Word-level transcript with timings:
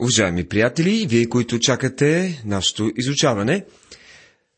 Уважаеми 0.00 0.48
приятели, 0.48 1.06
вие, 1.06 1.26
които 1.28 1.58
чакате 1.58 2.42
нашето 2.44 2.90
изучаване, 2.96 3.64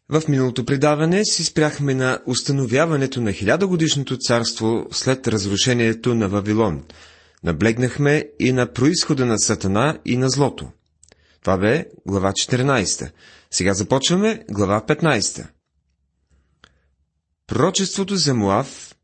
в 0.09 0.23
миналото 0.29 0.65
предаване 0.65 1.25
си 1.25 1.45
спряхме 1.45 1.95
на 1.95 2.21
установяването 2.27 3.21
на 3.21 3.33
хилядогодишното 3.33 4.19
царство 4.19 4.87
след 4.93 5.29
разрушението 5.29 6.15
на 6.15 6.29
Вавилон. 6.29 6.85
Наблегнахме 7.45 8.25
и 8.41 8.53
на 8.53 8.73
происхода 8.73 9.27
на 9.27 9.39
Сатана 9.39 9.99
и 10.05 10.17
на 10.17 10.29
злото. 10.31 10.71
Това 11.41 11.59
бе 11.59 11.87
глава 12.07 12.33
14. 12.33 13.11
Сега 13.51 13.75
започваме 13.75 14.45
глава 14.51 14.85
15. 14.89 15.47
Пророчеството 17.47 18.17
за 18.17 18.35
Муав 18.35 18.95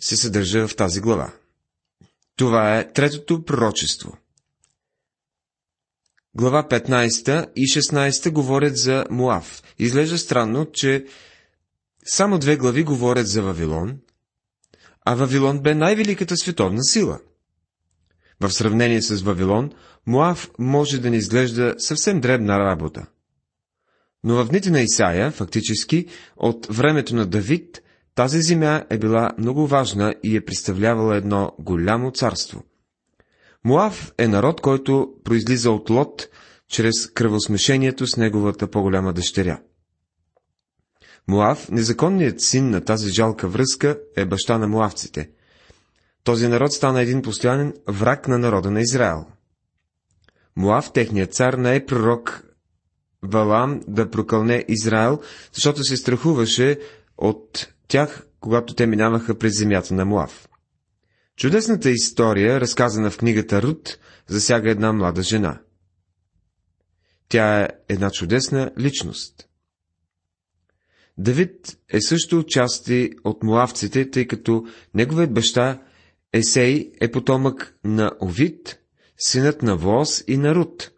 се 0.00 0.16
съдържа 0.16 0.68
в 0.68 0.76
тази 0.76 1.00
глава. 1.00 1.32
Това 2.36 2.78
е 2.78 2.92
третото 2.92 3.44
пророчество– 3.44 4.16
Глава 6.38 6.68
15 6.68 7.50
и 7.56 7.66
16 7.66 8.30
говорят 8.30 8.76
за 8.76 9.04
Муав. 9.10 9.62
Изглежда 9.78 10.18
странно, 10.18 10.66
че 10.72 11.06
само 12.04 12.38
две 12.38 12.56
глави 12.56 12.84
говорят 12.84 13.28
за 13.28 13.42
Вавилон, 13.42 13.98
а 15.04 15.14
Вавилон 15.14 15.60
бе 15.60 15.74
най-великата 15.74 16.36
световна 16.36 16.84
сила. 16.84 17.20
В 18.40 18.50
сравнение 18.50 19.02
с 19.02 19.22
Вавилон, 19.22 19.72
Муав 20.06 20.50
може 20.58 21.00
да 21.00 21.10
не 21.10 21.16
изглежда 21.16 21.74
съвсем 21.78 22.20
дребна 22.20 22.58
работа. 22.58 23.06
Но 24.24 24.34
в 24.34 24.48
дните 24.48 24.70
на 24.70 24.80
Исаия, 24.80 25.30
фактически, 25.30 26.06
от 26.36 26.66
времето 26.70 27.14
на 27.14 27.26
Давид, 27.26 27.82
тази 28.14 28.42
земя 28.42 28.84
е 28.90 28.98
била 28.98 29.32
много 29.38 29.66
важна 29.66 30.14
и 30.22 30.36
е 30.36 30.44
представлявала 30.44 31.16
едно 31.16 31.52
голямо 31.58 32.10
царство– 32.10 32.64
Муав 33.66 34.12
е 34.18 34.28
народ, 34.28 34.60
който 34.60 35.14
произлиза 35.24 35.70
от 35.70 35.90
Лот 35.90 36.28
чрез 36.68 37.06
кръвосмешението 37.06 38.06
с 38.06 38.16
неговата 38.16 38.70
по-голяма 38.70 39.12
дъщеря. 39.12 39.60
Муав, 41.28 41.70
незаконният 41.70 42.40
син 42.40 42.70
на 42.70 42.84
тази 42.84 43.10
жалка 43.10 43.48
връзка, 43.48 43.98
е 44.16 44.24
баща 44.24 44.58
на 44.58 44.68
муавците. 44.68 45.30
Този 46.24 46.48
народ 46.48 46.72
стана 46.72 47.00
един 47.00 47.22
постоянен 47.22 47.74
враг 47.88 48.28
на 48.28 48.38
народа 48.38 48.70
на 48.70 48.80
Израел. 48.80 49.26
Муав, 50.56 50.92
техният 50.92 51.34
цар, 51.34 51.54
не 51.54 51.76
е 51.76 51.86
пророк 51.86 52.42
Валам 53.22 53.80
да 53.88 54.10
прокълне 54.10 54.64
Израел, 54.68 55.20
защото 55.52 55.84
се 55.84 55.96
страхуваше 55.96 56.80
от 57.18 57.68
тях, 57.88 58.26
когато 58.40 58.74
те 58.74 58.86
минаваха 58.86 59.38
през 59.38 59.58
земята 59.58 59.94
на 59.94 60.04
Муав. 60.04 60.48
Чудесната 61.36 61.90
история, 61.90 62.60
разказана 62.60 63.10
в 63.10 63.18
книгата 63.18 63.62
Рут, 63.62 63.98
засяга 64.26 64.70
една 64.70 64.92
млада 64.92 65.22
жена. 65.22 65.60
Тя 67.28 67.62
е 67.62 67.68
една 67.88 68.10
чудесна 68.10 68.70
личност. 68.78 69.48
Давид 71.18 71.78
е 71.88 72.00
също 72.00 72.44
части 72.44 73.10
от 73.24 73.42
муавците, 73.42 74.10
тъй 74.10 74.26
като 74.26 74.66
неговият 74.94 75.34
баща 75.34 75.82
Есей 76.32 76.92
е 77.00 77.10
потомък 77.10 77.78
на 77.84 78.12
Овид, 78.22 78.78
синът 79.18 79.62
на 79.62 79.76
Воз 79.76 80.24
и 80.28 80.36
на 80.36 80.54
Рут. 80.54 80.90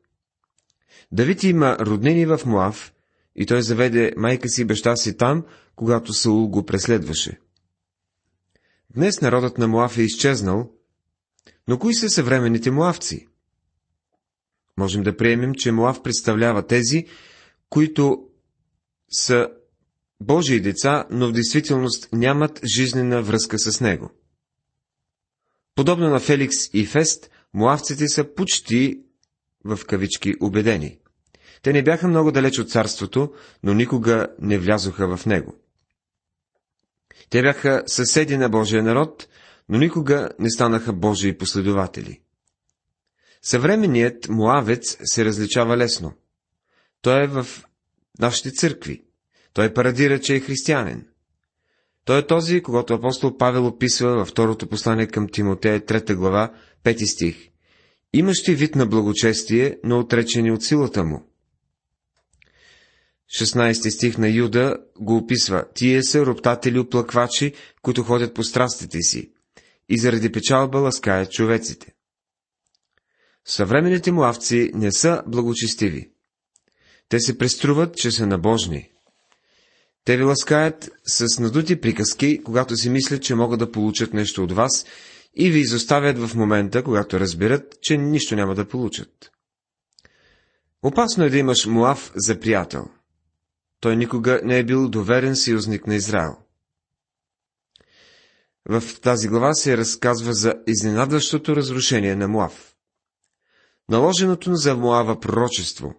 Давид 1.12 1.42
има 1.42 1.76
роднини 1.80 2.26
в 2.26 2.40
Муав 2.46 2.92
и 3.36 3.46
той 3.46 3.62
заведе 3.62 4.12
майка 4.16 4.48
си 4.48 4.62
и 4.62 4.64
баща 4.64 4.96
си 4.96 5.16
там, 5.16 5.44
когато 5.76 6.12
Саул 6.12 6.48
го 6.48 6.66
преследваше. 6.66 7.38
Днес 8.94 9.20
народът 9.20 9.58
на 9.58 9.68
Моав 9.68 9.98
е 9.98 10.02
изчезнал, 10.02 10.70
но 11.68 11.78
кои 11.78 11.94
са 11.94 12.08
съвременните 12.08 12.70
муавци? 12.70 13.28
Можем 14.76 15.02
да 15.02 15.16
приемем, 15.16 15.54
че 15.54 15.72
Моав 15.72 16.02
представлява 16.02 16.66
тези, 16.66 17.06
които 17.70 18.28
са 19.10 19.48
Божии 20.20 20.60
деца, 20.60 21.06
но 21.10 21.28
в 21.28 21.32
действителност 21.32 22.08
нямат 22.12 22.60
жизнена 22.76 23.22
връзка 23.22 23.58
с 23.58 23.80
него. 23.80 24.10
Подобно 25.74 26.08
на 26.08 26.20
Феликс 26.20 26.56
и 26.72 26.86
Фест, 26.86 27.30
муавците 27.54 28.08
са 28.08 28.34
почти 28.34 29.02
в 29.64 29.80
кавички 29.86 30.34
убедени. 30.40 30.98
Те 31.62 31.72
не 31.72 31.82
бяха 31.82 32.08
много 32.08 32.32
далеч 32.32 32.58
от 32.58 32.70
царството, 32.70 33.32
но 33.62 33.74
никога 33.74 34.28
не 34.38 34.58
влязоха 34.58 35.16
в 35.16 35.26
него. 35.26 35.54
Те 37.30 37.42
бяха 37.42 37.82
съседи 37.86 38.36
на 38.36 38.48
Божия 38.48 38.82
народ, 38.82 39.28
но 39.68 39.78
никога 39.78 40.28
не 40.38 40.50
станаха 40.50 40.92
Божии 40.92 41.38
последователи. 41.38 42.20
Съвременният 43.42 44.28
муавец 44.28 44.98
се 45.04 45.24
различава 45.24 45.76
лесно. 45.76 46.12
Той 47.02 47.24
е 47.24 47.26
в 47.26 47.46
нашите 48.18 48.50
църкви. 48.50 49.02
Той 49.52 49.74
парадира, 49.74 50.20
че 50.20 50.34
е 50.34 50.40
християнин. 50.40 51.06
Той 52.04 52.18
е 52.18 52.26
този, 52.26 52.62
когато 52.62 52.94
апостол 52.94 53.36
Павел 53.36 53.66
описва 53.66 54.16
във 54.16 54.28
второто 54.28 54.66
послание 54.66 55.06
към 55.06 55.28
Тимотея, 55.28 55.84
трета 55.84 56.14
глава, 56.16 56.52
пети 56.82 57.06
стих. 57.06 57.48
Имащи 58.12 58.54
вид 58.54 58.74
на 58.74 58.86
благочестие, 58.86 59.78
но 59.84 59.98
отречени 59.98 60.52
от 60.52 60.64
силата 60.64 61.04
му. 61.04 61.27
16 63.28 63.90
стих 63.90 64.18
на 64.18 64.28
Юда 64.28 64.76
го 65.00 65.16
описва. 65.16 65.64
Тие 65.74 66.02
са 66.02 66.26
роптатели 66.26 66.78
оплаквачи, 66.78 67.52
които 67.82 68.02
ходят 68.02 68.34
по 68.34 68.42
страстите 68.42 69.02
си 69.02 69.32
и 69.88 69.98
заради 69.98 70.32
печалба 70.32 70.78
ласкаят 70.78 71.32
човеците. 71.32 71.92
Съвременните 73.46 74.12
муавци 74.12 74.70
не 74.74 74.92
са 74.92 75.22
благочестиви. 75.26 76.10
Те 77.08 77.20
се 77.20 77.38
преструват, 77.38 77.96
че 77.96 78.10
са 78.10 78.26
набожни. 78.26 78.90
Те 80.04 80.16
ви 80.16 80.22
ласкаят 80.22 80.90
с 81.06 81.40
надути 81.40 81.80
приказки, 81.80 82.42
когато 82.44 82.76
си 82.76 82.90
мислят, 82.90 83.22
че 83.22 83.34
могат 83.34 83.58
да 83.58 83.72
получат 83.72 84.14
нещо 84.14 84.44
от 84.44 84.52
вас 84.52 84.86
и 85.34 85.50
ви 85.50 85.60
изоставят 85.60 86.18
в 86.18 86.34
момента, 86.34 86.84
когато 86.84 87.20
разберат, 87.20 87.78
че 87.82 87.96
нищо 87.96 88.36
няма 88.36 88.54
да 88.54 88.68
получат. 88.68 89.30
Опасно 90.82 91.24
е 91.24 91.30
да 91.30 91.38
имаш 91.38 91.66
муав 91.66 92.12
за 92.16 92.40
приятел– 92.40 92.88
той 93.80 93.96
никога 93.96 94.40
не 94.44 94.58
е 94.58 94.64
бил 94.64 94.88
доверен 94.88 95.36
съюзник 95.36 95.86
на 95.86 95.94
Израел. 95.94 96.36
В 98.68 99.00
тази 99.00 99.28
глава 99.28 99.54
се 99.54 99.76
разказва 99.76 100.32
за 100.32 100.54
изненадващото 100.66 101.56
разрушение 101.56 102.16
на 102.16 102.28
Муав. 102.28 102.74
Наложеното 103.88 104.54
за 104.54 104.76
Муава 104.76 105.20
пророчество, 105.20 105.94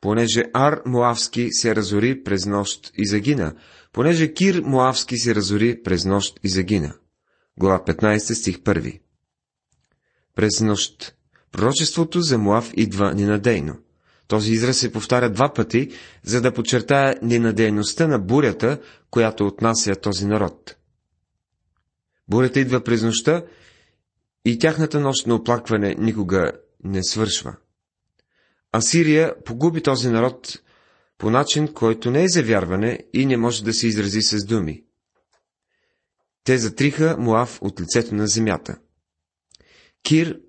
понеже 0.00 0.44
Ар 0.54 0.82
Муавски 0.86 1.48
се 1.50 1.76
разори 1.76 2.22
през 2.22 2.46
нощ 2.46 2.92
и 2.94 3.06
загина, 3.06 3.54
понеже 3.92 4.32
Кир 4.34 4.62
Муавски 4.64 5.18
се 5.18 5.34
разори 5.34 5.82
през 5.82 6.04
нощ 6.04 6.40
и 6.42 6.48
загина. 6.48 6.94
Глава 7.58 7.84
15, 7.84 8.18
стих 8.32 8.58
1. 8.58 9.00
През 10.34 10.60
нощ. 10.60 11.16
Пророчеството 11.52 12.20
за 12.20 12.38
Муав 12.38 12.72
идва 12.76 13.14
ненадейно. 13.14 13.78
Този 14.32 14.52
израз 14.52 14.78
се 14.78 14.92
повтаря 14.92 15.30
два 15.30 15.52
пъти, 15.52 15.90
за 16.22 16.40
да 16.40 16.54
подчертая 16.54 17.18
ненадейността 17.22 18.06
на 18.06 18.18
бурята, 18.18 18.80
която 19.10 19.46
отнася 19.46 19.94
този 19.94 20.26
народ. 20.26 20.76
Бурята 22.28 22.60
идва 22.60 22.84
през 22.84 23.02
нощта 23.02 23.44
и 24.44 24.58
тяхната 24.58 25.00
нощ 25.00 25.26
на 25.26 25.34
оплакване 25.34 25.94
никога 25.98 26.52
не 26.84 27.04
свършва. 27.04 27.56
Асирия 28.72 29.34
погуби 29.44 29.82
този 29.82 30.08
народ 30.08 30.62
по 31.18 31.30
начин, 31.30 31.68
който 31.68 32.10
не 32.10 32.24
е 32.24 32.28
за 32.28 32.42
вярване 32.42 32.98
и 33.12 33.26
не 33.26 33.36
може 33.36 33.64
да 33.64 33.72
се 33.72 33.86
изрази 33.86 34.22
с 34.22 34.44
думи. 34.44 34.84
Те 36.44 36.58
затриха 36.58 37.16
Муав 37.18 37.58
от 37.62 37.80
лицето 37.80 38.14
на 38.14 38.26
земята. 38.26 38.78
Кир 40.02 40.40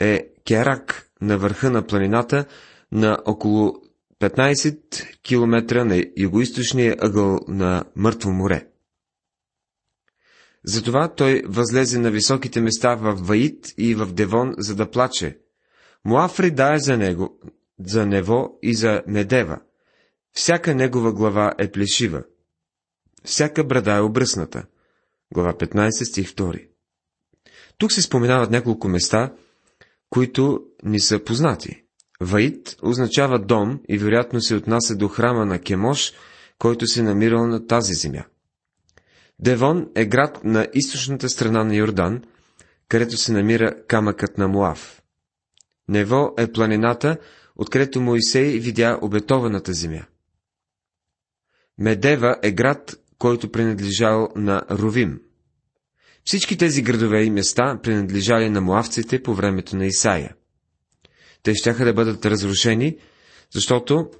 е 0.00 0.28
керак 0.44 1.10
на 1.20 1.38
върха 1.38 1.70
на 1.70 1.86
планината, 1.86 2.46
на 2.92 3.18
около 3.24 3.74
15 4.20 5.22
км 5.22 5.84
на 5.84 6.04
югоисточния 6.16 6.96
ъгъл 7.00 7.38
на 7.48 7.84
Мъртво 7.96 8.30
море. 8.30 8.66
Затова 10.64 11.14
той 11.14 11.42
възлезе 11.46 11.98
на 11.98 12.10
високите 12.10 12.60
места 12.60 12.94
в 12.94 13.14
Ваид 13.14 13.74
и 13.78 13.94
в 13.94 14.06
Девон, 14.06 14.54
за 14.58 14.74
да 14.74 14.90
плаче. 14.90 15.38
Муав 16.04 16.40
ридае 16.40 16.78
за 16.78 16.96
него, 16.96 17.38
за 17.86 18.06
Нево 18.06 18.58
и 18.62 18.74
за 18.74 19.02
Медева. 19.06 19.60
Всяка 20.32 20.74
негова 20.74 21.12
глава 21.12 21.54
е 21.58 21.70
плешива. 21.72 22.24
Всяка 23.24 23.64
брада 23.64 23.92
е 23.92 24.00
обръсната. 24.00 24.66
Глава 25.34 25.52
15, 25.52 26.04
стих 26.04 26.34
2. 26.34 26.68
Тук 27.78 27.92
се 27.92 28.02
споменават 28.02 28.50
няколко 28.50 28.88
места, 28.88 29.34
които 30.10 30.60
ни 30.84 31.00
са 31.00 31.24
познати. 31.24 31.85
Ваид 32.20 32.76
означава 32.82 33.38
дом 33.38 33.80
и 33.88 33.98
вероятно 33.98 34.40
се 34.40 34.54
отнася 34.54 34.96
до 34.96 35.08
храма 35.08 35.46
на 35.46 35.58
Кемош, 35.58 36.12
който 36.58 36.86
се 36.86 37.02
намирал 37.02 37.46
на 37.46 37.66
тази 37.66 37.94
земя. 37.94 38.24
Девон 39.38 39.88
е 39.94 40.04
град 40.06 40.44
на 40.44 40.66
източната 40.74 41.28
страна 41.28 41.64
на 41.64 41.76
Йордан, 41.76 42.22
където 42.88 43.16
се 43.16 43.32
намира 43.32 43.86
камъкът 43.86 44.38
на 44.38 44.48
Муав. 44.48 45.02
Нево 45.88 46.34
е 46.38 46.52
планината, 46.52 47.18
откъдето 47.56 48.00
Моисей 48.00 48.58
видя 48.58 48.98
обетованата 49.02 49.72
земя. 49.72 50.02
Медева 51.78 52.36
е 52.42 52.52
град, 52.52 52.96
който 53.18 53.52
принадлежал 53.52 54.28
на 54.36 54.62
Ровим. 54.70 55.20
Всички 56.24 56.58
тези 56.58 56.82
градове 56.82 57.22
и 57.22 57.30
места 57.30 57.80
принадлежали 57.82 58.50
на 58.50 58.60
муавците 58.60 59.22
по 59.22 59.34
времето 59.34 59.76
на 59.76 59.86
Исаия. 59.86 60.34
Те 61.46 61.54
щяха 61.54 61.84
да 61.84 61.94
бъдат 61.94 62.26
разрушени, 62.26 62.98
защото, 63.54 64.10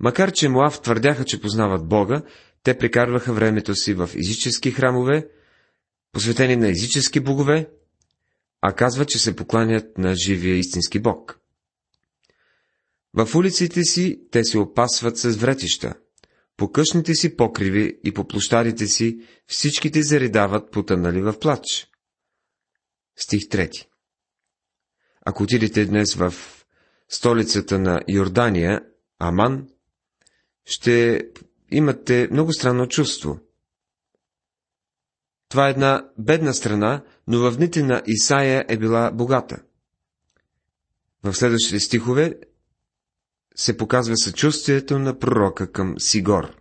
макар 0.00 0.32
че 0.32 0.48
Муав 0.48 0.80
твърдяха, 0.80 1.24
че 1.24 1.40
познават 1.40 1.88
Бога, 1.88 2.22
те 2.62 2.78
прекарваха 2.78 3.32
времето 3.32 3.74
си 3.74 3.94
в 3.94 4.10
езически 4.14 4.70
храмове, 4.70 5.28
посветени 6.12 6.56
на 6.56 6.68
езически 6.68 7.20
богове, 7.20 7.70
а 8.60 8.72
казват, 8.72 9.08
че 9.08 9.18
се 9.18 9.36
покланят 9.36 9.98
на 9.98 10.14
живия 10.14 10.56
истински 10.56 10.98
Бог. 10.98 11.40
В 13.14 13.34
улиците 13.34 13.82
си 13.82 14.20
те 14.30 14.44
се 14.44 14.58
опасват 14.58 15.18
с 15.18 15.36
вретища, 15.36 15.94
по 16.56 16.72
къщните 16.72 17.14
си 17.14 17.36
покриви 17.36 17.98
и 18.04 18.12
по 18.14 18.28
площадите 18.28 18.86
си 18.86 19.18
всичките 19.46 20.02
заридават 20.02 20.70
потънали 20.72 21.22
в 21.22 21.38
плач. 21.38 21.88
Стих 23.16 23.40
3 23.40 23.91
Ако 25.24 25.42
отидете 25.42 25.86
днес 25.86 26.14
в 26.14 26.34
столицата 27.08 27.78
на 27.78 28.00
Йордания, 28.08 28.80
Аман, 29.18 29.68
ще 30.64 31.22
имате 31.70 32.28
много 32.30 32.52
странно 32.52 32.88
чувство. 32.88 33.38
Това 35.48 35.68
е 35.68 35.70
една 35.70 36.08
бедна 36.18 36.52
страна, 36.52 37.04
но 37.26 37.38
в 37.38 37.56
дните 37.56 37.82
на 37.82 38.02
Исаия 38.06 38.64
е 38.68 38.76
била 38.76 39.10
богата. 39.10 39.62
В 41.22 41.34
следващите 41.34 41.80
стихове 41.80 42.34
се 43.54 43.76
показва 43.76 44.16
съчувствието 44.16 44.98
на 44.98 45.18
пророка 45.18 45.72
към 45.72 45.94
Сигор. 45.98 46.56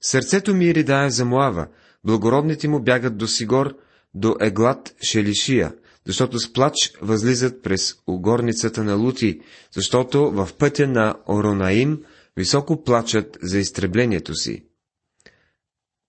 Сърцето 0.00 0.54
ми 0.54 0.74
ридае 0.74 1.10
за 1.10 1.24
Моава, 1.24 1.68
благородните 2.04 2.68
му 2.68 2.80
бягат 2.80 3.16
до 3.16 3.26
Сигор, 3.26 3.76
до 4.14 4.36
Еглат 4.40 4.94
Шелишия, 5.02 5.74
защото 6.06 6.38
с 6.38 6.52
плач 6.52 6.74
възлизат 7.02 7.62
през 7.62 7.94
огорницата 8.06 8.84
на 8.84 8.94
Лути, 8.94 9.40
защото 9.72 10.30
в 10.30 10.48
пътя 10.58 10.86
на 10.86 11.14
Оронаим 11.26 11.98
високо 12.36 12.82
плачат 12.82 13.38
за 13.42 13.58
изтреблението 13.58 14.34
си. 14.34 14.64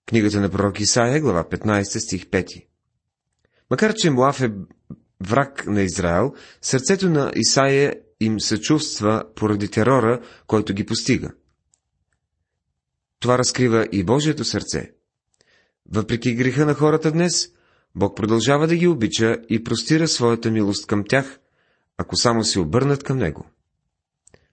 Книгата 0.06 0.40
на 0.40 0.50
пророк 0.50 0.80
Исаия, 0.80 1.20
глава 1.20 1.44
15, 1.44 1.98
стих 1.98 2.26
5. 2.26 2.66
Макар, 3.70 3.94
че 3.94 4.10
Моав 4.10 4.40
е 4.40 4.52
враг 5.20 5.66
на 5.66 5.82
Израел, 5.82 6.32
сърцето 6.62 7.10
на 7.10 7.32
Исаия 7.36 7.94
им 8.20 8.40
съчувства 8.40 9.24
поради 9.34 9.68
терора, 9.68 10.20
който 10.46 10.74
ги 10.74 10.86
постига. 10.86 11.30
Това 13.20 13.38
разкрива 13.38 13.88
и 13.92 14.04
Божието 14.04 14.44
сърце. 14.44 14.90
Въпреки 15.92 16.34
греха 16.34 16.66
на 16.66 16.74
хората 16.74 17.12
днес, 17.12 17.48
Бог 17.94 18.16
продължава 18.16 18.66
да 18.66 18.76
ги 18.76 18.86
обича 18.86 19.36
и 19.48 19.64
простира 19.64 20.08
своята 20.08 20.50
милост 20.50 20.86
към 20.86 21.04
тях, 21.08 21.40
ако 21.98 22.16
само 22.16 22.44
се 22.44 22.60
обърнат 22.60 23.02
към 23.02 23.18
Него. 23.18 23.46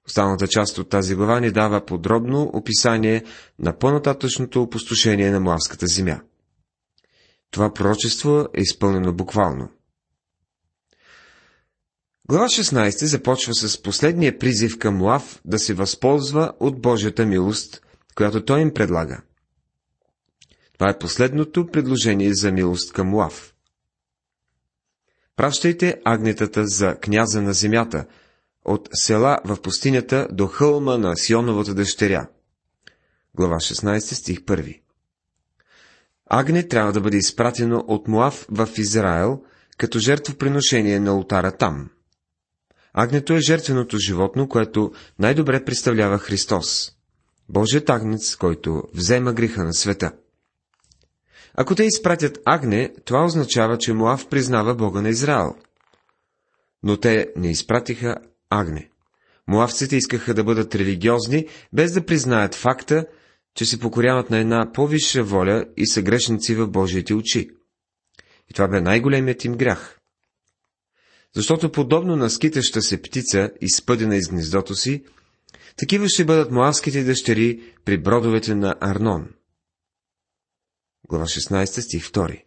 Останалата 0.08 0.48
част 0.48 0.78
от 0.78 0.90
тази 0.90 1.16
глава 1.16 1.40
ни 1.40 1.52
дава 1.52 1.86
подробно 1.86 2.52
описание 2.54 3.24
на 3.60 3.78
по-нататъчното 3.78 4.62
опустошение 4.62 5.32
на 5.32 5.40
Муавската 5.40 5.88
земя. 5.88 6.20
Това 7.52 7.74
пророчество 7.74 8.48
е 8.54 8.62
изпълнено 8.62 9.14
буквално. 9.14 9.70
Глава 12.30 12.46
16 12.46 13.06
започва 13.06 13.54
с 13.54 13.82
последния 13.82 14.40
призив 14.40 14.80
към 14.80 14.98
Муав 14.98 15.42
да 15.46 15.60
се 15.60 15.74
възползва 15.74 16.54
от 16.60 16.82
Божията 16.82 17.26
милост, 17.26 17.82
която 18.16 18.46
той 18.46 18.62
им 18.62 18.74
предлага. 18.74 19.22
Това 20.78 20.90
е 20.90 21.00
последното 21.00 21.68
предложение 21.68 22.34
за 22.34 22.52
милост 22.52 22.94
към 22.94 23.08
Муав. 23.08 23.54
Пращайте 25.36 26.02
агнетата 26.06 26.68
за 26.68 26.96
княза 26.96 27.42
на 27.42 27.54
земята, 27.54 28.06
от 28.66 28.90
села 28.94 29.40
в 29.46 29.62
пустинята 29.62 30.28
до 30.32 30.48
хълма 30.48 30.98
на 30.98 31.16
Сионовата 31.16 31.74
дъщеря. 31.74 32.28
Глава 33.36 33.56
16, 33.56 34.00
стих 34.00 34.40
1 34.40 34.82
Агне 36.30 36.68
трябва 36.68 36.94
да 36.94 37.02
бъде 37.02 37.18
изпратено 37.18 37.84
от 37.88 38.08
Муав 38.08 38.46
в 38.50 38.70
Израел, 38.78 39.42
като 39.78 40.00
жертвоприношение 40.00 41.00
на 41.00 41.16
ултара 41.16 41.52
там. 41.52 41.90
Агнето 42.94 43.34
е 43.34 43.40
жертвеното 43.40 43.98
животно, 43.98 44.50
което 44.50 44.92
най-добре 45.20 45.66
представлява 45.66 46.18
Христос. 46.18 46.92
Божият 47.50 47.90
агнец, 47.90 48.36
който 48.36 48.84
взема 48.94 49.34
греха 49.34 49.64
на 49.64 49.74
света. 49.74 50.12
Ако 51.60 51.76
те 51.76 51.84
изпратят 51.84 52.40
Агне, 52.46 52.94
това 53.06 53.26
означава, 53.26 53.78
че 53.78 53.94
Муав 53.94 54.28
признава 54.28 54.76
Бога 54.76 55.02
на 55.02 55.10
Израел. 55.10 55.56
Но 56.84 56.98
те 56.98 57.28
не 57.36 57.52
изпратиха 57.52 58.16
Агне. 58.50 58.90
Муавците 59.48 59.96
искаха 59.96 60.34
да 60.34 60.44
бъдат 60.44 60.76
религиозни, 60.76 61.48
без 61.74 61.92
да 61.92 62.06
признаят 62.06 62.56
факта, 62.56 63.06
че 63.56 63.66
се 63.66 63.80
покоряват 63.80 64.30
на 64.30 64.38
една 64.38 64.72
по-висша 64.74 65.24
воля 65.24 65.66
и 65.78 65.88
са 65.88 66.02
грешници 66.02 66.56
в 66.56 66.68
Божиите 66.68 67.14
очи. 67.14 67.50
И 68.50 68.54
това 68.54 68.68
бе 68.68 68.82
най-големият 68.82 69.46
им 69.46 69.54
грях. 69.54 70.00
Защото 71.36 71.72
подобно 71.72 72.16
на 72.16 72.30
скитаща 72.30 72.82
се 72.82 73.02
птица, 73.02 73.52
изпъдена 73.62 74.16
из 74.16 74.28
гнездото 74.28 74.76
си, 74.76 75.04
такива 75.78 76.10
ще 76.10 76.26
бъдат 76.26 76.52
муавските 76.52 77.04
дъщери 77.04 77.74
при 77.86 77.98
бродовете 77.98 78.56
на 78.56 78.76
Арнон. 78.82 79.28
Глава 81.10 81.26
16, 81.26 81.66
стих 81.66 82.12
2 82.12 82.44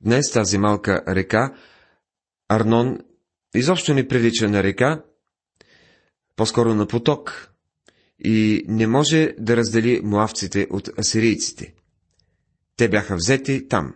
Днес 0.00 0.30
тази 0.30 0.58
малка 0.58 1.04
река, 1.08 1.54
Арнон, 2.48 2.98
изобщо 3.54 3.94
не 3.94 4.08
прилича 4.08 4.48
на 4.48 4.62
река, 4.62 5.04
по-скоро 6.36 6.74
на 6.74 6.86
поток, 6.86 7.50
и 8.24 8.64
не 8.68 8.86
може 8.86 9.34
да 9.38 9.56
раздели 9.56 10.00
муавците 10.04 10.66
от 10.70 10.98
асирийците. 10.98 11.74
Те 12.76 12.88
бяха 12.88 13.16
взети 13.16 13.68
там. 13.68 13.94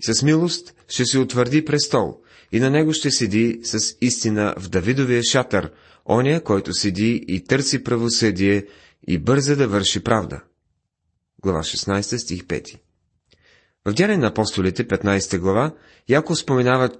С 0.00 0.22
милост 0.22 0.74
ще 0.88 1.04
се 1.04 1.18
утвърди 1.18 1.64
престол, 1.64 2.20
и 2.52 2.60
на 2.60 2.70
него 2.70 2.92
ще 2.92 3.10
седи 3.10 3.60
с 3.62 3.96
истина 4.00 4.54
в 4.58 4.68
Давидовия 4.68 5.22
шатър, 5.22 5.72
оня, 6.08 6.40
който 6.44 6.72
седи 6.72 7.24
и 7.28 7.44
търси 7.44 7.84
правосъдие 7.84 8.66
и 9.08 9.18
бърза 9.18 9.56
да 9.56 9.68
върши 9.68 10.04
правда. 10.04 10.42
Глава 11.42 11.62
16, 11.62 12.16
стих 12.16 12.44
5 12.44 12.78
В 13.84 13.92
Дяне 13.92 14.16
на 14.16 14.26
апостолите, 14.26 14.88
15 14.88 15.38
глава, 15.38 15.74
Яко 16.08 16.36
споменава 16.36 16.90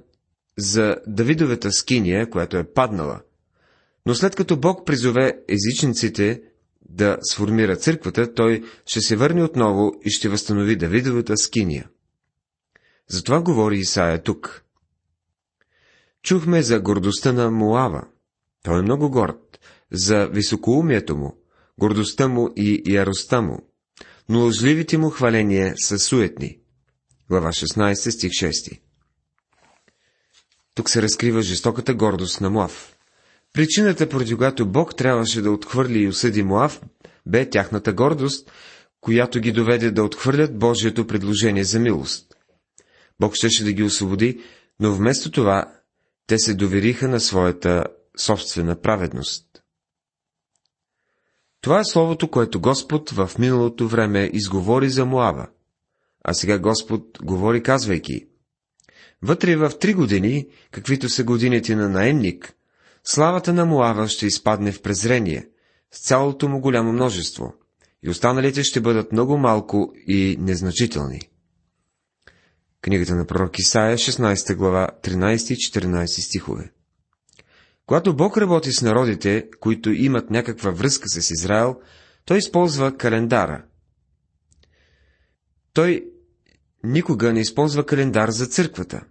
за 0.59 0.97
Давидовата 1.07 1.73
скиния, 1.73 2.31
която 2.31 2.57
е 2.57 2.73
паднала. 2.73 3.21
Но 4.07 4.15
след 4.15 4.37
като 4.37 4.57
Бог 4.57 4.87
призове 4.87 5.39
езичниците 5.49 6.43
да 6.89 7.19
сформира 7.31 7.77
църквата, 7.77 8.35
той 8.35 8.65
ще 8.87 9.01
се 9.01 9.17
върне 9.17 9.45
отново 9.45 9.93
и 10.05 10.11
ще 10.11 10.29
възстанови 10.29 10.77
Давидовата 10.77 11.37
скиния. 11.37 11.89
Затова 13.09 13.43
говори 13.43 13.79
Исаия 13.79 14.23
тук. 14.23 14.65
Чухме 16.23 16.63
за 16.63 16.81
гордостта 16.81 17.33
на 17.33 17.51
Муава. 17.51 18.07
Той 18.65 18.79
е 18.79 18.83
много 18.83 19.11
горд, 19.11 19.59
за 19.93 20.27
високоумието 20.27 21.17
му, 21.17 21.37
гордостта 21.79 22.29
му 22.29 22.53
и 22.57 22.83
яростта 22.87 23.41
му, 23.41 23.66
но 24.29 24.45
лъжливите 24.45 24.99
му 24.99 25.11
хваления 25.11 25.75
са 25.77 25.99
суетни. 25.99 26.59
Глава 27.29 27.49
16, 27.49 28.11
стих 28.11 28.31
6 28.31 28.81
Тук 30.75 30.91
се 30.91 31.03
разкрива 31.03 31.43
жестоката 31.43 31.95
гордост 31.95 32.41
на 32.41 32.51
Муав. 32.51 32.97
Причината, 33.53 34.09
поради 34.09 34.35
която 34.35 34.67
Бог 34.67 34.97
трябваше 34.97 35.43
да 35.43 35.51
отхвърли 35.51 35.99
и 35.99 36.09
осъди 36.09 36.43
Муав, 36.43 36.81
бе 37.27 37.51
тяхната 37.51 37.93
гордост, 37.93 38.53
която 39.01 39.41
ги 39.41 39.53
доведе 39.53 39.91
да 39.91 40.05
отхвърлят 40.05 40.59
Божието 40.59 41.07
предложение 41.07 41.65
за 41.65 41.79
милост. 41.79 42.35
Бог 43.21 43.35
щеше 43.35 43.65
да 43.65 43.73
ги 43.73 43.83
освободи, 43.83 44.41
но 44.81 44.95
вместо 44.95 45.31
това 45.31 45.73
те 46.27 46.39
се 46.39 46.55
довериха 46.55 47.09
на 47.09 47.21
своята 47.21 47.85
собствена 48.19 48.81
праведност. 48.81 49.46
Това 51.67 51.81
е 51.81 51.85
словото, 51.85 52.29
което 52.31 52.61
Господ 52.61 53.11
в 53.11 53.31
миналото 53.39 53.89
време 53.89 54.31
изговори 54.33 54.91
за 54.91 55.05
Моава, 55.05 55.47
а 56.25 56.35
сега 56.35 56.59
Господ 56.59 57.19
говори 57.23 57.63
казвайки 57.63 58.27
Вътре 59.23 59.57
в 59.57 59.73
три 59.81 59.95
години, 59.95 60.49
каквито 60.71 61.09
са 61.09 61.25
годините 61.25 61.77
на 61.77 61.89
наемник, 61.89 62.55
славата 63.05 63.53
на 63.53 63.67
Моава 63.67 64.09
ще 64.09 64.27
изпадне 64.27 64.73
в 64.73 64.83
презрение, 64.83 65.49
с 65.93 66.07
цялото 66.07 66.49
му 66.49 66.61
голямо 66.61 66.93
множество, 66.93 67.55
и 68.03 68.11
останалите 68.11 68.65
ще 68.65 68.81
бъдат 68.81 69.13
много 69.13 69.39
малко 69.39 69.93
и 70.07 70.37
незначителни. 70.41 71.21
Книгата 72.81 73.15
на 73.15 73.27
пророк 73.27 73.59
Исаия, 73.59 73.99
16 73.99 74.55
глава, 74.57 74.89
13 75.03 75.53
и 75.53 75.57
14 75.57 76.07
стихове. 76.07 76.73
Когато 77.87 78.17
Бог 78.17 78.37
работи 78.39 78.73
с 78.73 78.83
народите, 78.83 79.49
които 79.61 79.91
имат 79.93 80.31
някаква 80.31 80.71
връзка 80.71 81.09
с 81.09 81.31
Израел, 81.31 81.77
той 82.25 82.39
използва 82.39 82.97
календара. 82.97 83.65
Той 85.73 86.05
никога 86.85 87.33
не 87.33 87.41
използва 87.41 87.87
календар 87.87 88.29
за 88.31 88.47
църквата. 88.47 89.05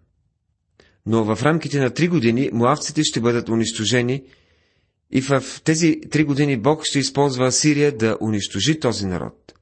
Но 1.05 1.23
в 1.35 1.43
рамките 1.43 1.79
на 1.79 1.89
три 1.93 2.07
години 2.07 2.49
муавците 2.53 3.03
ще 3.03 3.21
бъдат 3.21 3.49
унищожени 3.49 4.23
и 5.11 5.21
в 5.21 5.43
тези 5.63 6.01
три 6.11 6.23
години 6.23 6.57
Бог 6.57 6.85
ще 6.85 6.99
използва 6.99 7.47
Асирия 7.47 7.97
да 7.97 8.17
унищожи 8.21 8.79
този 8.79 9.05
народ. 9.05 9.53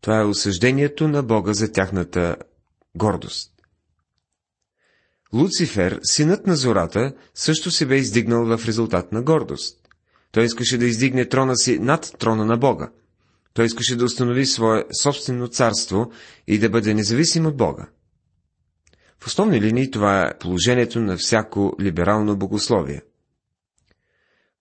Това 0.00 0.20
е 0.20 0.24
осъждението 0.24 1.08
на 1.08 1.22
Бога 1.22 1.52
за 1.52 1.72
тяхната 1.72 2.36
гордост. 2.94 3.57
Луцифер, 5.32 6.00
синът 6.02 6.46
на 6.46 6.56
зората, 6.56 7.12
също 7.34 7.70
се 7.70 7.86
бе 7.86 7.96
издигнал 7.96 8.56
в 8.56 8.66
резултат 8.66 9.12
на 9.12 9.22
гордост. 9.22 9.78
Той 10.32 10.44
искаше 10.44 10.78
да 10.78 10.86
издигне 10.86 11.28
трона 11.28 11.56
си 11.56 11.78
над 11.78 12.14
трона 12.18 12.44
на 12.44 12.56
Бога. 12.56 12.90
Той 13.54 13.64
искаше 13.64 13.96
да 13.96 14.04
установи 14.04 14.46
свое 14.46 14.84
собствено 15.02 15.48
царство 15.48 16.10
и 16.46 16.58
да 16.58 16.70
бъде 16.70 16.94
независим 16.94 17.46
от 17.46 17.56
Бога. 17.56 17.88
В 19.20 19.26
основни 19.26 19.60
линии 19.60 19.90
това 19.90 20.22
е 20.22 20.38
положението 20.38 21.00
на 21.00 21.16
всяко 21.16 21.76
либерално 21.80 22.36
богословие. 22.36 23.02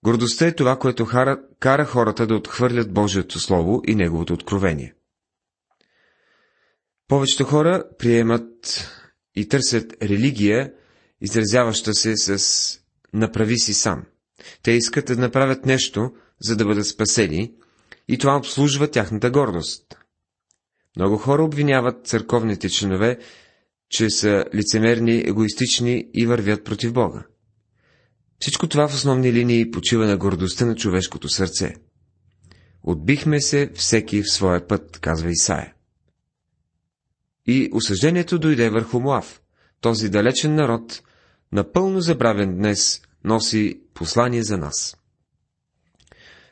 Гордостта 0.04 0.48
е 0.48 0.56
това, 0.56 0.80
което 0.80 1.06
кара, 1.06 1.40
кара 1.60 1.86
хората 1.86 2.28
да 2.28 2.36
отхвърлят 2.36 2.94
Божието 2.94 3.40
Слово 3.40 3.82
и 3.88 3.96
Неговото 3.96 4.34
откровение. 4.34 4.94
Повечето 7.08 7.44
хора 7.44 7.84
приемат 8.00 8.88
и 9.38 9.48
търсят 9.48 9.94
религия, 10.04 10.74
изразяваща 11.22 11.94
се 11.94 12.18
с 12.18 12.80
направи 13.14 13.58
си 13.58 13.74
сам. 13.74 14.04
Те 14.64 14.72
искат 14.72 15.06
да 15.06 15.16
направят 15.16 15.66
нещо, 15.66 16.12
за 16.42 16.56
да 16.56 16.66
бъдат 16.66 16.88
спасени, 16.88 17.54
и 18.08 18.18
това 18.18 18.38
обслужва 18.38 18.92
тяхната 18.92 19.30
гордост. 19.32 19.98
Много 20.96 21.18
хора 21.18 21.44
обвиняват 21.44 22.08
църковните 22.08 22.70
членове, 22.70 23.18
че 23.90 24.10
са 24.10 24.46
лицемерни, 24.56 25.24
егоистични 25.26 26.08
и 26.14 26.26
вървят 26.26 26.64
против 26.64 26.94
Бога. 26.94 27.26
Всичко 28.40 28.68
това 28.68 28.88
в 28.88 28.94
основни 28.94 29.34
линии 29.34 29.72
почива 29.72 30.06
на 30.06 30.18
гордостта 30.18 30.66
на 30.66 30.76
човешкото 30.76 31.30
сърце. 31.30 31.74
Отбихме 32.84 33.42
се 33.42 33.72
всеки 33.76 34.22
в 34.22 34.32
своя 34.32 34.68
път, 34.68 35.00
казва 35.00 35.30
Исаия. 35.30 35.74
И 37.48 37.70
осъждението 37.74 38.40
дойде 38.40 38.70
върху 38.70 39.00
Муав. 39.00 39.42
Този 39.82 40.10
далечен 40.10 40.56
народ, 40.56 41.02
напълно 41.52 42.02
забравен 42.02 42.58
днес, 42.58 43.02
носи 43.24 43.82
послание 43.94 44.44
за 44.44 44.58
нас. 44.58 44.98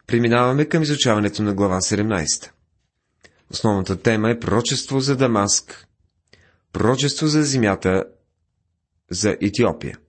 Преминаваме 0.08 0.66
към 0.66 0.84
изучаването 0.84 1.44
на 1.44 1.54
глава 1.54 1.82
17. 1.82 2.52
Основната 3.52 4.02
тема 4.02 4.30
е 4.30 4.40
пророчество 4.40 5.00
за 5.00 5.16
Дамаск, 5.16 5.88
пророчество 6.74 7.28
за 7.28 7.44
земята 7.44 8.04
за 9.12 9.38
Етиопия. 9.42 10.00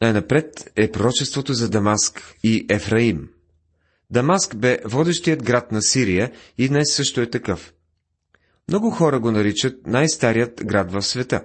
Най-напред 0.00 0.72
е 0.76 0.90
пророчеството 0.90 1.54
за 1.54 1.70
Дамаск 1.70 2.34
и 2.42 2.66
Ефраим. 2.68 3.28
Дамаск 4.10 4.56
бе 4.56 4.78
водещият 4.84 5.42
град 5.42 5.72
на 5.72 5.82
Сирия 5.82 6.32
и 6.58 6.68
днес 6.68 6.94
също 6.94 7.20
е 7.20 7.30
такъв. 7.30 7.73
Много 8.68 8.90
хора 8.90 9.20
го 9.20 9.30
наричат 9.30 9.86
най-старият 9.86 10.64
град 10.64 10.92
в 10.92 11.02
света. 11.02 11.44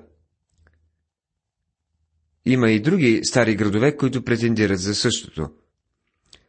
Има 2.46 2.72
и 2.72 2.80
други 2.80 3.22
стари 3.24 3.56
градове, 3.56 3.98
които 3.98 4.24
претендират 4.24 4.80
за 4.80 4.96
същото. 4.96 5.50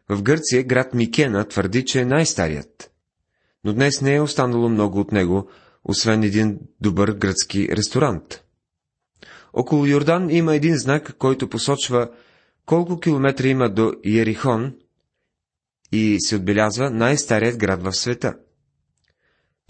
В 0.09 0.23
Гърция 0.23 0.63
град 0.63 0.95
Микена 0.95 1.49
твърди, 1.49 1.85
че 1.85 2.01
е 2.01 2.05
най-старият. 2.05 2.91
Но 3.65 3.73
днес 3.73 4.01
не 4.01 4.15
е 4.15 4.21
останало 4.21 4.69
много 4.69 5.01
от 5.01 5.13
него, 5.13 5.49
освен 5.85 6.23
един 6.23 6.59
добър 6.81 7.13
гръцки 7.13 7.69
ресторант. 7.77 8.45
Около 9.53 9.87
Йордан 9.87 10.31
има 10.31 10.55
един 10.55 10.79
знак, 10.79 11.17
който 11.19 11.49
посочва 11.49 12.11
колко 12.67 13.01
километра 13.01 13.49
има 13.49 13.69
до 13.69 13.93
Иерихон 14.05 14.75
и 15.93 16.17
се 16.21 16.37
отбелязва 16.37 16.91
най-старият 16.91 17.57
град 17.57 17.83
в 17.83 17.93
света. 17.93 18.35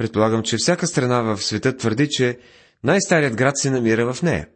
Предполагам, 0.00 0.42
че 0.42 0.56
всяка 0.58 0.86
страна 0.86 1.22
в 1.22 1.42
света 1.42 1.76
твърди, 1.76 2.08
че 2.10 2.38
най-старият 2.84 3.36
град 3.36 3.58
се 3.58 3.70
намира 3.70 4.12
в 4.12 4.22
нея. 4.22 4.48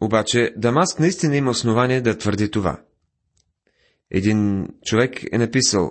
Обаче 0.00 0.52
Дамаск 0.56 0.98
наистина 0.98 1.36
има 1.36 1.50
основание 1.50 2.00
да 2.00 2.18
твърди 2.18 2.50
това. 2.50 2.80
Един 4.10 4.68
човек 4.84 5.32
е 5.32 5.38
написал 5.38 5.90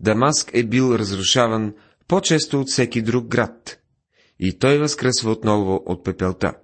Дамаск 0.00 0.50
е 0.54 0.64
бил 0.64 0.94
разрушаван 0.94 1.74
по-често 2.08 2.60
от 2.60 2.68
всеки 2.68 3.02
друг 3.02 3.26
град, 3.26 3.80
и 4.38 4.58
той 4.58 4.78
възкръсва 4.78 5.30
отново 5.30 5.82
от 5.86 6.04
пепелта. 6.04 6.54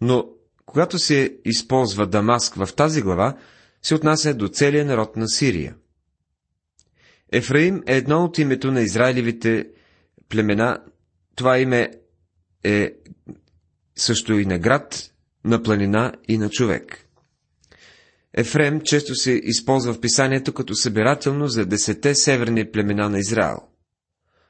Но 0.00 0.28
когато 0.66 0.98
се 0.98 1.38
използва 1.44 2.06
Дамаск 2.06 2.54
в 2.54 2.68
тази 2.76 3.02
глава, 3.02 3.38
се 3.82 3.94
отнася 3.94 4.34
до 4.34 4.48
целия 4.48 4.84
народ 4.84 5.16
на 5.16 5.28
Сирия. 5.28 5.74
Ефраим 7.34 7.82
е 7.86 7.96
едно 7.96 8.24
от 8.24 8.38
името 8.38 8.70
на 8.70 8.80
Израилевите 8.80 9.66
племена. 10.28 10.78
Това 11.36 11.58
име 11.58 11.90
е 12.64 12.92
също 13.96 14.38
и 14.38 14.46
на 14.46 14.58
град, 14.58 15.10
на 15.44 15.62
планина 15.62 16.12
и 16.28 16.38
на 16.38 16.50
човек. 16.50 17.08
Ефрем 18.34 18.80
често 18.80 19.14
се 19.14 19.32
използва 19.44 19.94
в 19.94 20.00
писанието 20.00 20.52
като 20.52 20.74
събирателно 20.74 21.48
за 21.48 21.66
десете 21.66 22.14
северни 22.14 22.70
племена 22.70 23.08
на 23.08 23.18
Израел. 23.18 23.58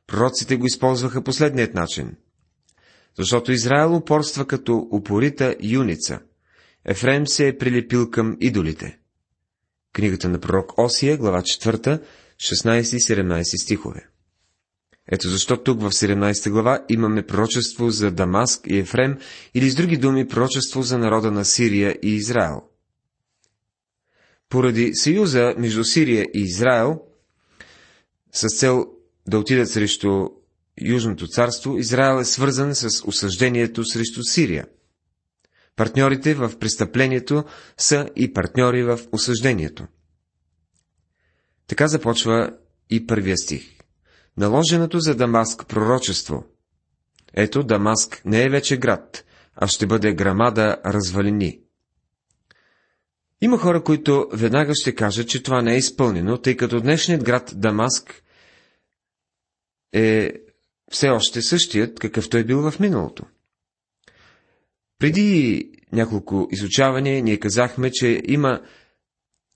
Пророците 0.06 0.56
го 0.56 0.66
използваха 0.66 1.22
последният 1.22 1.74
начин. 1.74 2.16
Защото 3.18 3.52
Израел 3.52 3.96
упорства 3.96 4.46
като 4.46 4.88
упорита 4.92 5.56
юница. 5.60 6.20
Ефрем 6.84 7.26
се 7.26 7.48
е 7.48 7.58
прилепил 7.58 8.10
към 8.10 8.36
идолите. 8.40 8.98
Книгата 9.92 10.28
на 10.28 10.40
пророк 10.40 10.78
Осия, 10.78 11.16
глава 11.16 11.42
4, 11.42 12.00
16 12.40 12.96
и 12.96 13.00
17 13.00 13.62
стихове. 13.62 14.06
Ето 15.12 15.28
защо 15.28 15.56
тук 15.56 15.80
в 15.80 15.90
17 15.90 16.50
глава 16.50 16.84
имаме 16.88 17.26
пророчество 17.26 17.90
за 17.90 18.10
Дамаск 18.10 18.60
и 18.66 18.78
Ефрем, 18.78 19.18
или 19.54 19.70
с 19.70 19.74
други 19.74 19.96
думи 19.96 20.28
пророчество 20.28 20.82
за 20.82 20.98
народа 20.98 21.30
на 21.30 21.44
Сирия 21.44 21.98
и 22.02 22.14
Израел. 22.14 22.62
Поради 24.48 24.90
съюза 24.94 25.54
между 25.58 25.84
Сирия 25.84 26.26
и 26.34 26.40
Израел, 26.40 27.00
с 28.32 28.58
цел 28.58 28.86
да 29.28 29.38
отидат 29.38 29.70
срещу 29.70 30.28
Южното 30.80 31.26
царство, 31.26 31.78
Израел 31.78 32.20
е 32.20 32.24
свързан 32.24 32.74
с 32.74 33.04
осъждението 33.06 33.84
срещу 33.84 34.22
Сирия. 34.22 34.66
Партньорите 35.76 36.34
в 36.34 36.58
престъплението 36.58 37.44
са 37.78 38.08
и 38.16 38.32
партньори 38.32 38.82
в 38.82 39.00
осъждението. 39.12 39.86
Така 41.66 41.88
започва 41.88 42.56
и 42.90 43.06
първия 43.06 43.36
стих. 43.36 43.74
Наложеното 44.36 45.00
за 45.00 45.14
Дамаск 45.14 45.66
пророчество. 45.68 46.44
Ето, 47.34 47.62
Дамаск 47.62 48.22
не 48.24 48.42
е 48.42 48.48
вече 48.48 48.76
град, 48.76 49.24
а 49.56 49.66
ще 49.66 49.86
бъде 49.86 50.14
грамада 50.14 50.76
развалини. 50.86 51.60
Има 53.40 53.58
хора, 53.58 53.84
които 53.84 54.28
веднага 54.32 54.72
ще 54.74 54.94
кажат, 54.94 55.28
че 55.28 55.42
това 55.42 55.62
не 55.62 55.74
е 55.74 55.78
изпълнено, 55.78 56.38
тъй 56.38 56.56
като 56.56 56.80
днешният 56.80 57.24
град 57.24 57.52
Дамаск 57.56 58.22
е 59.92 60.32
все 60.90 61.08
още 61.08 61.42
същият, 61.42 61.98
какъвто 61.98 62.36
е 62.36 62.44
бил 62.44 62.70
в 62.70 62.80
миналото. 62.80 63.24
Преди 64.98 65.70
няколко 65.92 66.48
изучавания 66.50 67.22
ние 67.22 67.40
казахме, 67.40 67.90
че 67.90 68.22
има 68.24 68.60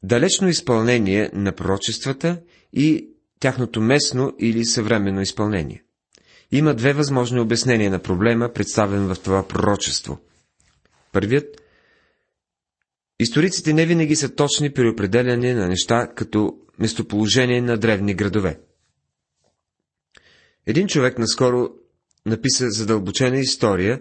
далечно 0.03 0.49
изпълнение 0.49 1.31
на 1.33 1.53
пророчествата 1.53 2.41
и 2.73 3.09
тяхното 3.41 3.81
местно 3.81 4.35
или 4.39 4.65
съвременно 4.65 5.21
изпълнение. 5.21 5.83
Има 6.53 6.75
две 6.75 6.93
възможни 6.93 7.41
обяснения 7.41 7.91
на 7.91 7.99
проблема, 7.99 8.53
представен 8.53 9.15
в 9.15 9.17
това 9.21 9.49
пророчество. 9.49 10.19
Първият 11.13 11.63
Историците 13.21 13.73
не 13.73 13.87
винаги 13.87 14.17
са 14.17 14.35
точни 14.35 14.73
при 14.73 14.89
определяне 14.89 15.55
на 15.55 15.69
неща 15.69 16.09
като 16.15 16.59
местоположение 16.79 17.61
на 17.61 17.79
древни 17.79 18.15
градове. 18.15 18.61
Един 20.67 20.87
човек 20.87 21.19
наскоро 21.19 21.71
написа 22.27 22.71
задълбочена 22.71 23.39
история 23.39 24.01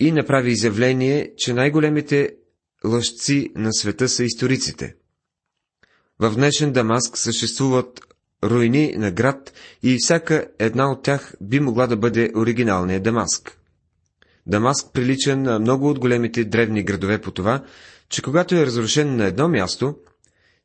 и 0.00 0.12
направи 0.12 0.50
изявление, 0.50 1.32
че 1.36 1.52
най-големите 1.52 2.36
лъжци 2.84 3.50
на 3.54 3.72
света 3.72 4.08
са 4.08 4.24
историците. 4.24 4.94
В 6.18 6.34
днешен 6.34 6.72
Дамаск 6.72 7.18
съществуват 7.18 8.00
руини 8.44 8.94
на 8.96 9.10
град 9.10 9.52
и 9.82 9.96
всяка 10.00 10.46
една 10.58 10.92
от 10.92 11.02
тях 11.02 11.34
би 11.40 11.60
могла 11.60 11.86
да 11.86 11.96
бъде 11.96 12.32
оригиналния 12.36 13.00
Дамаск. 13.00 13.58
Дамаск 14.46 14.92
прилича 14.92 15.36
на 15.36 15.58
много 15.58 15.90
от 15.90 15.98
големите 15.98 16.44
древни 16.44 16.82
градове 16.82 17.20
по 17.20 17.30
това, 17.30 17.64
че 18.08 18.22
когато 18.22 18.54
е 18.54 18.66
разрушен 18.66 19.16
на 19.16 19.24
едно 19.24 19.48
място, 19.48 19.96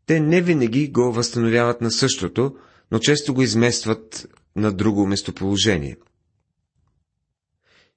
те 0.06 0.20
не 0.20 0.42
винаги 0.42 0.88
го 0.88 1.12
възстановяват 1.12 1.82
на 1.82 1.92
същото, 1.92 2.56
но 2.92 3.00
често 3.00 3.34
го 3.34 3.42
изместват 3.42 4.28
на 4.56 4.72
друго 4.72 5.08
местоположение. 5.08 5.98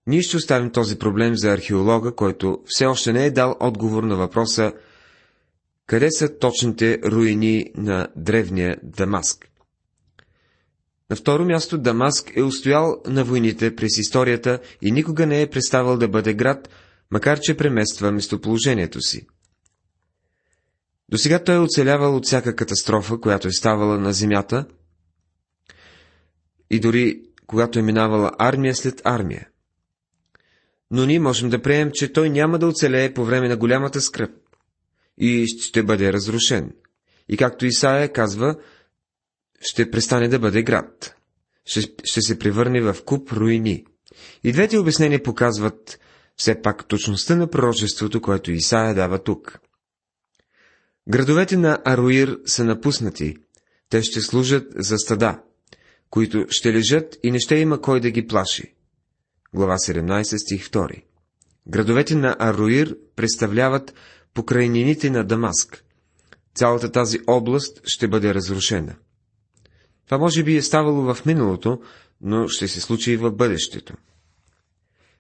Ние 0.07 0.23
ще 0.23 0.37
оставим 0.37 0.71
този 0.71 0.99
проблем 0.99 1.37
за 1.37 1.53
археолога, 1.53 2.15
който 2.15 2.59
все 2.67 2.87
още 2.87 3.13
не 3.13 3.27
е 3.27 3.31
дал 3.31 3.57
отговор 3.61 4.03
на 4.03 4.17
въпроса 4.17 4.73
къде 5.87 6.11
са 6.11 6.39
точните 6.39 7.01
руини 7.05 7.73
на 7.77 8.09
древния 8.17 8.77
Дамаск. 8.83 9.49
На 11.11 11.17
второ 11.17 11.45
място 11.45 11.79
Дамаск 11.79 12.37
е 12.37 12.43
устоял 12.43 13.03
на 13.07 13.25
войните 13.25 13.77
през 13.77 13.99
историята 13.99 14.61
и 14.83 14.93
никога 14.93 15.27
не 15.27 15.43
е 15.43 15.51
преставал 15.51 15.99
да 15.99 16.09
бъде 16.09 16.35
град, 16.35 16.69
макар 17.11 17.41
че 17.41 17.57
премества 17.57 18.13
местоположението 18.13 19.01
си. 19.01 19.27
До 21.09 21.19
сега 21.19 21.45
той 21.45 21.55
е 21.55 21.59
оцелявал 21.59 22.17
от 22.17 22.27
всяка 22.27 22.57
катастрофа, 22.57 23.21
която 23.21 23.49
е 23.49 23.53
ставала 23.53 23.99
на 23.99 24.13
земята, 24.13 24.67
и 26.71 26.81
дори 26.81 27.23
когато 27.47 27.79
е 27.79 27.83
минавала 27.83 28.33
армия 28.39 28.75
след 28.75 29.03
армия. 29.05 29.49
Но 30.93 31.07
ние 31.07 31.21
можем 31.21 31.51
да 31.51 31.63
приемем, 31.63 31.91
че 31.95 32.13
той 32.13 32.31
няма 32.31 32.59
да 32.59 32.67
оцелее 32.67 33.15
по 33.15 33.25
време 33.25 33.49
на 33.49 33.57
голямата 33.57 34.01
скръп 34.01 34.31
и 35.19 35.47
ще 35.47 35.83
бъде 35.83 36.13
разрушен. 36.13 36.73
И 37.29 37.37
както 37.37 37.67
Исаия 37.67 38.13
казва, 38.13 38.57
ще 39.61 39.91
престане 39.91 40.29
да 40.29 40.39
бъде 40.39 40.63
град. 40.63 41.15
Ще, 41.65 41.81
ще 42.05 42.21
се 42.21 42.39
превърне 42.39 42.81
в 42.81 42.97
куп 43.05 43.33
руини. 43.33 43.85
И 44.45 44.53
двете 44.53 44.79
обяснения 44.79 45.23
показват 45.23 45.99
все 46.37 46.63
пак 46.63 46.89
точността 46.89 47.37
на 47.37 47.51
пророчеството, 47.51 48.21
което 48.21 48.53
Исаия 48.53 48.95
дава 48.95 49.23
тук. 49.23 49.59
Градовете 51.09 51.57
на 51.57 51.83
Аруир 51.85 52.39
са 52.47 52.65
напуснати. 52.65 53.37
Те 53.89 54.03
ще 54.03 54.21
служат 54.21 54.67
за 54.77 54.99
стада, 54.99 55.43
които 56.11 56.47
ще 56.51 56.73
лежат 56.73 57.19
и 57.23 57.31
не 57.31 57.41
ще 57.41 57.57
има 57.57 57.81
кой 57.81 58.01
да 58.01 58.11
ги 58.11 58.27
плаши. 58.27 58.75
Глава 59.55 59.75
17, 59.75 60.37
стих 60.37 60.71
2 60.71 61.03
Градовете 61.67 62.15
на 62.15 62.37
Аруир 62.39 62.97
представляват 63.17 63.95
покрайнините 64.35 65.11
на 65.11 65.25
Дамаск. 65.25 65.85
Цялата 66.55 66.93
тази 66.93 67.19
област 67.27 67.81
ще 67.85 68.09
бъде 68.09 68.35
разрушена. 68.35 68.95
Това 70.05 70.19
може 70.19 70.43
би 70.43 70.57
е 70.57 70.63
ставало 70.63 71.15
в 71.15 71.27
миналото, 71.27 71.81
но 72.21 72.49
ще 72.49 72.69
се 72.69 72.81
случи 72.81 73.13
и 73.13 73.17
в 73.17 73.31
бъдещето. 73.31 73.95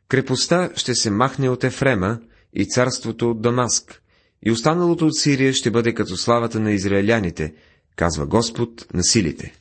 Крепостта 0.08 0.70
ще 0.76 0.94
се 0.94 1.10
махне 1.10 1.48
от 1.48 1.64
Ефрема 1.64 2.18
и 2.54 2.66
царството 2.68 3.30
от 3.30 3.42
Дамаск, 3.42 4.02
и 4.46 4.50
останалото 4.50 5.06
от 5.06 5.16
Сирия 5.16 5.52
ще 5.52 5.70
бъде 5.70 5.94
като 5.94 6.16
славата 6.16 6.60
на 6.60 6.72
израеляните, 6.72 7.54
казва 7.96 8.26
Господ 8.26 8.94
на 8.94 9.04
силите. 9.04 9.54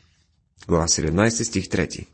Глава 0.68 0.88
17, 0.88 1.44
стих 1.44 1.66
3 1.66 2.08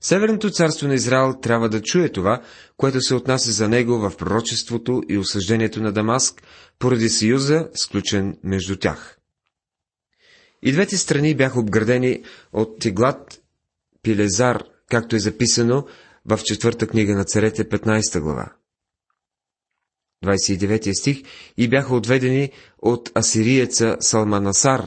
Северното 0.00 0.50
царство 0.50 0.88
на 0.88 0.94
Израел 0.94 1.34
трябва 1.42 1.68
да 1.68 1.82
чуе 1.82 2.08
това, 2.08 2.42
което 2.76 3.00
се 3.00 3.14
отнася 3.14 3.52
за 3.52 3.68
него 3.68 3.98
в 3.98 4.16
пророчеството 4.16 5.02
и 5.08 5.18
осъждението 5.18 5.82
на 5.82 5.92
Дамаск, 5.92 6.42
поради 6.78 7.08
съюза, 7.08 7.68
сключен 7.74 8.38
между 8.44 8.76
тях. 8.76 9.18
И 10.62 10.72
двете 10.72 10.96
страни 10.96 11.36
бяха 11.36 11.60
обградени 11.60 12.22
от 12.52 12.78
Тиглат 12.80 13.42
Пилезар, 14.02 14.62
както 14.90 15.16
е 15.16 15.20
записано 15.20 15.86
в 16.26 16.40
четвърта 16.44 16.86
книга 16.86 17.14
на 17.14 17.24
царете, 17.24 17.68
15 17.68 18.20
глава. 18.20 18.52
29 20.24 20.92
стих, 20.92 21.22
и 21.56 21.68
бяха 21.68 21.94
отведени 21.94 22.50
от 22.82 23.10
асириеца 23.18 23.96
Салманасар, 24.00 24.86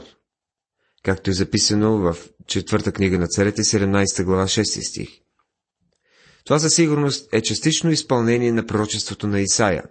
както 1.02 1.30
е 1.30 1.34
записано 1.34 1.98
в 1.98 2.16
четвърта 2.46 2.92
книга 2.92 3.18
на 3.18 3.26
царете, 3.26 3.62
17 3.62 4.24
глава, 4.24 4.44
6 4.44 4.88
стих. 4.88 5.08
Това 6.44 6.58
със 6.58 6.74
сигурност 6.74 7.28
е 7.32 7.42
частично 7.42 7.90
изпълнение 7.90 8.52
на 8.52 8.66
пророчеството 8.66 9.26
на 9.26 9.40
Исаия. 9.40 9.84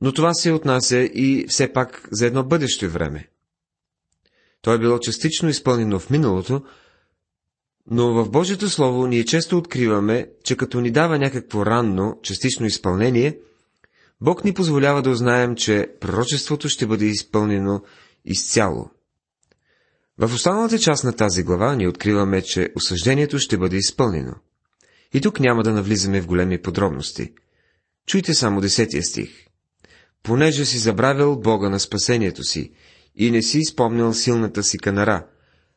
Но 0.00 0.12
това 0.12 0.34
се 0.34 0.52
отнася 0.52 0.98
и 0.98 1.46
все 1.48 1.72
пак 1.72 2.08
за 2.12 2.26
едно 2.26 2.44
бъдеще 2.44 2.88
време. 2.88 3.28
То 4.62 4.72
е 4.72 4.78
било 4.78 4.98
частично 4.98 5.48
изпълнено 5.48 5.98
в 5.98 6.10
миналото, 6.10 6.62
но 7.90 8.14
в 8.14 8.30
Божието 8.30 8.70
Слово 8.70 9.06
ние 9.06 9.24
често 9.24 9.58
откриваме, 9.58 10.30
че 10.44 10.56
като 10.56 10.80
ни 10.80 10.90
дава 10.90 11.18
някакво 11.18 11.66
ранно, 11.66 12.18
частично 12.22 12.66
изпълнение, 12.66 13.38
Бог 14.20 14.44
ни 14.44 14.54
позволява 14.54 15.02
да 15.02 15.10
узнаем, 15.10 15.56
че 15.56 15.88
пророчеството 16.00 16.68
ще 16.68 16.86
бъде 16.86 17.04
изпълнено 17.04 17.82
изцяло. 18.24 18.90
В 20.18 20.34
останалата 20.34 20.78
част 20.78 21.04
на 21.04 21.12
тази 21.12 21.42
глава 21.42 21.74
ни 21.74 21.88
откриваме, 21.88 22.42
че 22.42 22.68
осъждението 22.76 23.38
ще 23.38 23.58
бъде 23.58 23.76
изпълнено. 23.76 24.34
И 25.14 25.20
тук 25.20 25.40
няма 25.40 25.62
да 25.62 25.72
навлизаме 25.72 26.20
в 26.20 26.26
големи 26.26 26.62
подробности. 26.62 27.32
Чуйте 28.06 28.34
само 28.34 28.60
десетия 28.60 29.02
стих. 29.02 29.30
Понеже 30.22 30.64
си 30.64 30.78
забравил 30.78 31.36
Бога 31.36 31.68
на 31.68 31.80
спасението 31.80 32.44
си 32.44 32.72
и 33.16 33.30
не 33.30 33.42
си 33.42 33.58
изпомнил 33.58 34.14
силната 34.14 34.62
си 34.62 34.78
канара, 34.78 35.26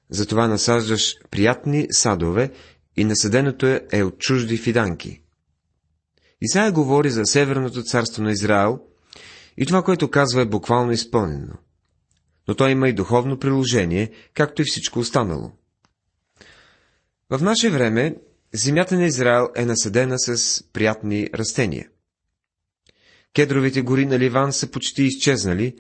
затова 0.10 0.48
насаждаш 0.48 1.16
приятни 1.32 1.88
садове 1.92 2.52
и 2.98 3.04
насъденото 3.04 3.66
е, 3.66 3.82
е 3.92 4.04
от 4.04 4.20
чужди 4.20 4.58
фиданки. 4.58 5.22
Исаия 6.42 6.72
говори 6.72 7.10
за 7.10 7.26
Северното 7.26 7.84
царство 7.84 8.24
на 8.24 8.32
Израел 8.32 8.80
и 9.58 9.66
това, 9.66 9.84
което 9.84 10.12
казва 10.12 10.42
е 10.42 10.46
буквално 10.46 10.92
изпълнено 10.92 11.54
но 12.48 12.56
той 12.56 12.72
има 12.72 12.90
и 12.90 12.94
духовно 12.94 13.40
приложение, 13.40 14.12
както 14.34 14.62
и 14.62 14.66
всичко 14.66 15.00
останало. 15.00 15.52
В 17.30 17.42
наше 17.42 17.70
време 17.70 18.16
земята 18.54 18.96
на 18.96 19.06
Израел 19.06 19.50
е 19.56 19.66
насъдена 19.66 20.20
с 20.20 20.64
приятни 20.74 21.30
растения. 21.34 21.90
Кедровите 23.36 23.82
гори 23.82 24.06
на 24.06 24.20
Ливан 24.20 24.54
са 24.54 24.72
почти 24.72 25.04
изчезнали, 25.04 25.76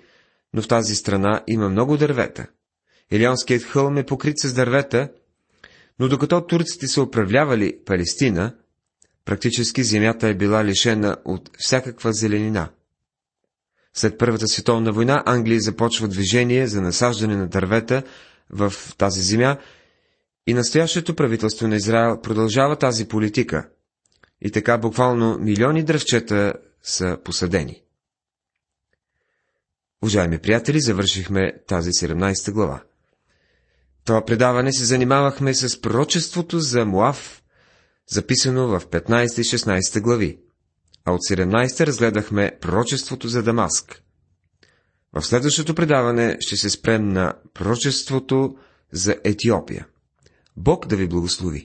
но 0.54 0.62
в 0.62 0.68
тази 0.68 0.96
страна 0.96 1.44
има 1.48 1.70
много 1.70 1.98
дървета. 1.98 2.48
Илионският 3.12 3.64
хълм 3.64 3.98
е 3.98 4.06
покрит 4.06 4.40
с 4.40 4.54
дървета, 4.54 5.10
но 6.00 6.08
докато 6.08 6.48
турците 6.48 6.88
са 6.88 7.02
управлявали 7.02 7.80
Палестина, 7.86 8.56
практически 9.26 9.84
земята 9.84 10.28
е 10.28 10.34
била 10.34 10.66
лишена 10.66 11.18
от 11.26 11.50
всякаква 11.58 12.14
зеленина. 12.14 12.70
След 13.96 14.18
Първата 14.18 14.48
световна 14.48 14.92
война 14.92 15.24
Англия 15.26 15.62
започва 15.62 16.08
движение 16.08 16.68
за 16.68 16.82
насаждане 16.82 17.36
на 17.36 17.48
дървета 17.48 18.04
в 18.50 18.74
тази 18.98 19.22
земя 19.22 19.58
и 20.48 20.54
настоящето 20.54 21.16
правителство 21.16 21.68
на 21.68 21.76
Израел 21.76 22.22
продължава 22.22 22.76
тази 22.76 23.08
политика. 23.08 23.70
И 24.42 24.52
така 24.52 24.78
буквално 24.78 25.38
милиони 25.40 25.84
дръвчета 25.84 26.54
са 26.84 27.18
посадени. 27.24 27.82
Уважаеми 30.02 30.38
приятели, 30.40 30.82
завършихме 30.82 31.54
тази 31.68 31.90
17 31.90 32.52
глава. 32.52 32.84
Това 34.06 34.26
предаване 34.26 34.74
се 34.74 34.86
занимавахме 34.86 35.54
с 35.54 35.82
пророчеството 35.82 36.60
за 36.60 36.86
Муав, 36.86 37.44
записано 38.08 38.68
в 38.68 38.82
15 38.88 39.42
и 39.42 39.44
16 39.44 40.02
глави 40.02 40.40
а 41.06 41.12
от 41.12 41.22
17 41.22 41.88
разгледахме 41.88 42.58
пророчеството 42.62 43.28
за 43.28 43.44
Дамаск. 43.44 44.02
В 45.14 45.22
следващото 45.22 45.76
предаване 45.76 46.38
ще 46.40 46.56
се 46.56 46.70
спрем 46.70 47.10
на 47.10 47.34
пророчеството 47.54 48.56
за 48.92 49.16
Етиопия. 49.24 49.88
Бог 50.58 50.88
да 50.88 50.96
ви 50.96 51.08
благослови! 51.08 51.64